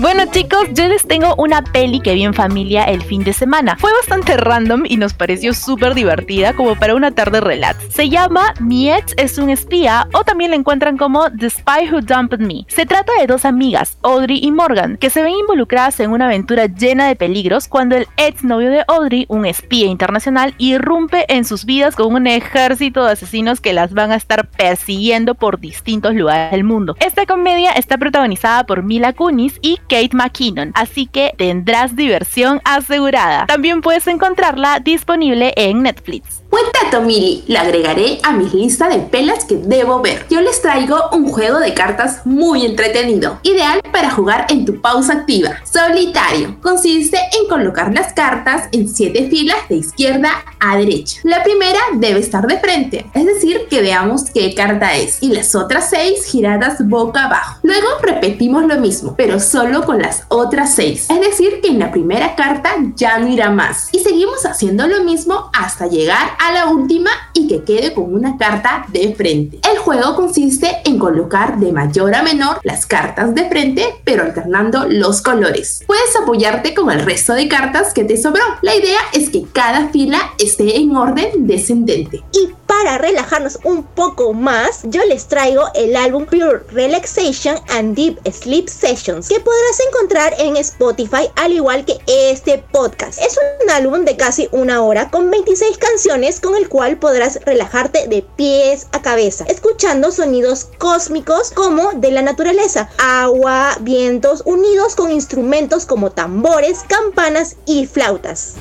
Bueno 0.00 0.26
chicos, 0.30 0.68
yo 0.74 0.86
les 0.86 1.08
tengo 1.08 1.34
una 1.38 1.60
peli 1.60 1.98
que 1.98 2.14
vi 2.14 2.22
en 2.22 2.32
familia 2.32 2.84
el 2.84 3.02
fin 3.02 3.24
de 3.24 3.32
semana. 3.32 3.76
Fue 3.80 3.92
bastante 3.92 4.36
random 4.36 4.84
y 4.86 4.96
nos 4.96 5.12
pareció 5.12 5.52
súper 5.52 5.94
divertida 5.94 6.52
como 6.52 6.76
para 6.76 6.94
una 6.94 7.10
tarde 7.10 7.40
relax. 7.40 7.92
Se 7.92 8.08
llama 8.08 8.54
Mi 8.60 8.92
ex 8.92 9.12
es 9.16 9.38
un 9.38 9.50
espía 9.50 10.06
o 10.14 10.22
también 10.22 10.52
la 10.52 10.56
encuentran 10.56 10.98
como 10.98 11.28
The 11.32 11.50
Spy 11.50 11.90
Who 11.90 12.02
Dumped 12.02 12.38
Me. 12.38 12.64
Se 12.68 12.86
trata 12.86 13.10
de 13.18 13.26
dos 13.26 13.44
amigas, 13.44 13.98
Audrey 14.04 14.38
y 14.40 14.52
Morgan, 14.52 14.98
que 14.98 15.10
se 15.10 15.20
ven 15.20 15.34
involucradas 15.34 15.98
en 15.98 16.12
una 16.12 16.26
aventura 16.26 16.66
llena 16.66 17.08
de 17.08 17.16
peligros 17.16 17.66
cuando 17.66 17.96
el 17.96 18.06
ex 18.18 18.44
novio 18.44 18.70
de 18.70 18.84
Audrey, 18.86 19.26
un 19.28 19.46
espía 19.46 19.86
internacional, 19.86 20.54
irrumpe 20.58 21.24
en 21.26 21.44
sus 21.44 21.64
vidas 21.64 21.96
con 21.96 22.14
un 22.14 22.28
ejército 22.28 23.04
de 23.04 23.12
asesinos 23.14 23.60
que 23.60 23.72
las 23.72 23.92
van 23.94 24.12
a 24.12 24.16
estar 24.16 24.48
persiguiendo 24.48 25.34
por 25.34 25.58
distintos 25.58 26.14
lugares 26.14 26.52
del 26.52 26.62
mundo. 26.62 26.94
Esta 27.00 27.26
comedia 27.26 27.72
está 27.72 27.98
protagonizada 27.98 28.64
por 28.64 28.84
Mila 28.84 29.12
Kunis 29.12 29.58
y 29.60 29.80
Kate 29.88 30.10
McKinnon, 30.12 30.72
así 30.74 31.06
que 31.06 31.32
tendrás 31.36 31.96
diversión 31.96 32.60
asegurada. 32.64 33.46
También 33.46 33.80
puedes 33.80 34.06
encontrarla 34.06 34.80
disponible 34.80 35.52
en 35.56 35.82
Netflix. 35.82 36.37
Buen 36.50 36.64
dato, 36.82 37.02
Mili. 37.02 37.44
Lo 37.46 37.58
agregaré 37.58 38.20
a 38.22 38.32
mi 38.32 38.48
lista 38.48 38.88
de 38.88 39.00
pelas 39.00 39.44
que 39.44 39.56
debo 39.56 40.00
ver. 40.00 40.24
Yo 40.30 40.40
les 40.40 40.62
traigo 40.62 40.96
un 41.12 41.28
juego 41.28 41.58
de 41.58 41.74
cartas 41.74 42.22
muy 42.24 42.64
entretenido, 42.64 43.38
ideal 43.42 43.82
para 43.92 44.10
jugar 44.10 44.46
en 44.48 44.64
tu 44.64 44.80
pausa 44.80 45.12
activa. 45.12 45.56
Solitario. 45.70 46.56
Consiste 46.62 47.18
en 47.38 47.48
colocar 47.50 47.92
las 47.92 48.14
cartas 48.14 48.68
en 48.72 48.88
7 48.88 49.28
filas 49.28 49.68
de 49.68 49.76
izquierda 49.76 50.30
a 50.58 50.78
derecha. 50.78 51.20
La 51.22 51.42
primera 51.42 51.78
debe 51.94 52.20
estar 52.20 52.46
de 52.46 52.58
frente, 52.58 53.04
es 53.12 53.26
decir, 53.26 53.66
que 53.68 53.82
veamos 53.82 54.30
qué 54.32 54.54
carta 54.54 54.96
es, 54.96 55.18
y 55.22 55.28
las 55.28 55.54
otras 55.54 55.90
6 55.90 56.24
giradas 56.24 56.88
boca 56.88 57.24
abajo. 57.24 57.58
Luego 57.62 57.86
repetimos 58.00 58.64
lo 58.64 58.76
mismo, 58.76 59.14
pero 59.18 59.38
solo 59.38 59.84
con 59.84 60.00
las 60.00 60.24
otras 60.28 60.74
6. 60.74 61.08
Es 61.10 61.20
decir, 61.20 61.60
que 61.60 61.68
en 61.68 61.78
la 61.78 61.90
primera 61.90 62.34
carta 62.36 62.70
ya 62.94 63.18
no 63.18 63.28
irá 63.28 63.50
más. 63.50 63.90
Y 63.92 63.98
seguimos 63.98 64.46
haciendo 64.46 64.86
lo 64.86 65.04
mismo 65.04 65.50
hasta 65.52 65.86
llegar 65.86 66.38
a 66.38 66.47
la 66.52 66.66
última 66.66 67.10
y 67.34 67.48
que 67.48 67.64
quede 67.64 67.94
con 67.94 68.14
una 68.14 68.36
carta 68.36 68.86
de 68.88 69.14
frente. 69.14 69.60
El 69.70 69.78
juego 69.78 70.14
consiste 70.16 70.78
en 70.84 70.98
colocar 70.98 71.58
de 71.58 71.72
mayor 71.72 72.14
a 72.14 72.22
menor 72.22 72.60
las 72.62 72.86
cartas 72.86 73.34
de 73.34 73.48
frente, 73.48 73.84
pero 74.04 74.22
alternando 74.22 74.86
los 74.88 75.20
colores. 75.20 75.82
Puedes 75.86 76.14
apoyarte 76.16 76.74
con 76.74 76.90
el 76.90 77.04
resto 77.04 77.34
de 77.34 77.48
cartas 77.48 77.92
que 77.94 78.04
te 78.04 78.16
sobró. 78.16 78.42
La 78.62 78.74
idea 78.74 79.00
es 79.12 79.30
que 79.30 79.44
cada 79.52 79.88
fila 79.88 80.18
esté 80.38 80.76
en 80.76 80.96
orden 80.96 81.46
descendente. 81.46 82.22
Y 82.32 82.50
para 82.68 82.98
relajarnos 82.98 83.58
un 83.64 83.82
poco 83.82 84.32
más, 84.34 84.82
yo 84.84 85.04
les 85.06 85.26
traigo 85.26 85.64
el 85.74 85.96
álbum 85.96 86.26
Pure 86.26 86.60
Relaxation 86.70 87.56
and 87.70 87.96
Deep 87.96 88.20
Sleep 88.30 88.68
Sessions, 88.68 89.28
que 89.28 89.40
podrás 89.40 89.80
encontrar 89.88 90.34
en 90.38 90.56
Spotify 90.58 91.30
al 91.36 91.52
igual 91.52 91.84
que 91.84 91.98
este 92.06 92.62
podcast. 92.70 93.18
Es 93.20 93.38
un 93.62 93.70
álbum 93.70 94.04
de 94.04 94.16
casi 94.16 94.48
una 94.52 94.82
hora 94.82 95.10
con 95.10 95.30
26 95.30 95.78
canciones 95.78 96.40
con 96.40 96.54
el 96.54 96.68
cual 96.68 96.98
podrás 96.98 97.40
relajarte 97.44 98.06
de 98.06 98.22
pies 98.36 98.86
a 98.92 99.02
cabeza, 99.02 99.44
escuchando 99.48 100.12
sonidos 100.12 100.68
cósmicos 100.78 101.50
como 101.50 101.92
de 101.94 102.12
la 102.12 102.22
naturaleza, 102.22 102.90
agua, 102.98 103.76
vientos, 103.80 104.42
unidos 104.44 104.94
con 104.94 105.10
instrumentos 105.10 105.86
como 105.86 106.12
tambores, 106.12 106.80
campanas 106.86 107.56
y 107.64 107.86
flautas. 107.86 108.54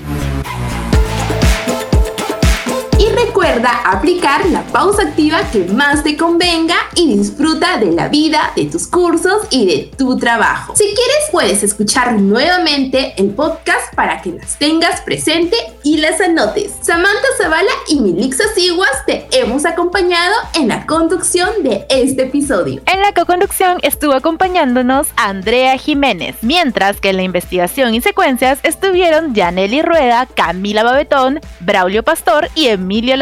Recuerda 3.48 3.82
aplicar 3.86 4.46
la 4.48 4.62
pausa 4.64 5.04
activa 5.04 5.40
que 5.52 5.64
más 5.66 6.04
te 6.04 6.18
convenga 6.18 6.76
y 6.96 7.18
disfruta 7.18 7.78
de 7.78 7.94
la 7.94 8.10
vida, 8.10 8.52
de 8.58 8.66
tus 8.66 8.88
cursos 8.88 9.48
y 9.50 9.66
de 9.66 9.92
tu 9.98 10.18
trabajo. 10.18 10.76
Si 10.76 10.84
quieres, 10.84 11.30
puedes 11.32 11.64
escuchar 11.64 12.14
nuevamente 12.20 13.14
el 13.18 13.30
podcast 13.30 13.94
para 13.96 14.22
que 14.22 14.32
las 14.32 14.58
tengas 14.58 15.00
presente 15.02 15.56
y 15.84 15.98
las 15.98 16.20
anotes. 16.20 16.74
Samantha 16.82 17.28
Zavala 17.38 17.72
y 17.88 18.02
Milixa 18.02 18.44
Siguas 18.54 19.06
te 19.06 19.28
hemos 19.32 19.66
acompañado 19.66 20.36
en 20.56 20.68
la 20.68 20.86
conducción 20.86 21.50
de 21.64 21.86
este 21.90 22.24
episodio. 22.24 22.82
En 22.86 23.02
la 23.02 23.14
co-conducción 23.14 23.78
estuvo 23.82 24.14
acompañándonos 24.14 25.08
Andrea 25.16 25.78
Jiménez, 25.78 26.36
mientras 26.42 27.00
que 27.00 27.12
en 27.12 27.18
la 27.18 27.24
investigación 27.24 27.94
y 27.94 28.02
secuencias 28.02 28.60
estuvieron 28.64 29.34
Yaneli 29.34 29.82
Rueda, 29.82 30.28
Camila 30.36 30.84
Babetón, 30.84 31.40
Braulio 31.62 32.04
Pastor 32.04 32.50
y 32.54 32.68
Emilio 32.68 33.16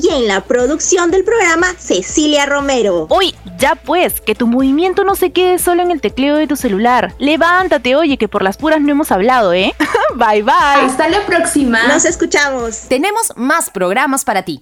Y 0.00 0.08
en 0.08 0.28
la 0.28 0.42
producción 0.42 1.10
del 1.10 1.24
programa, 1.24 1.66
Cecilia 1.78 2.46
Romero. 2.46 3.06
Uy, 3.10 3.34
ya 3.58 3.74
pues, 3.74 4.20
que 4.20 4.34
tu 4.34 4.46
movimiento 4.46 5.04
no 5.04 5.14
se 5.14 5.32
quede 5.32 5.58
solo 5.58 5.82
en 5.82 5.90
el 5.90 6.00
tecleo 6.00 6.36
de 6.36 6.46
tu 6.46 6.56
celular. 6.56 7.14
Levántate, 7.18 7.94
oye, 7.96 8.16
que 8.16 8.28
por 8.28 8.42
las 8.42 8.56
puras 8.56 8.80
no 8.80 8.90
hemos 8.90 9.12
hablado, 9.12 9.52
¿eh? 9.52 9.74
bye 10.14 10.42
bye. 10.42 10.86
Hasta 10.86 11.08
la 11.08 11.24
próxima. 11.26 11.86
Nos 11.88 12.04
escuchamos. 12.04 12.88
Tenemos 12.88 13.32
más 13.36 13.70
programas 13.70 14.24
para 14.24 14.42
ti. 14.42 14.60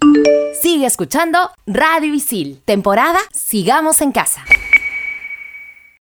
Sigue 0.60 0.86
escuchando 0.86 1.50
Radio 1.66 2.12
Isil, 2.14 2.60
temporada 2.64 3.18
Sigamos 3.32 4.00
en 4.00 4.12
Casa. 4.12 4.44